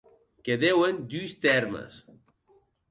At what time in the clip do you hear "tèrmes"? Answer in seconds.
1.45-1.93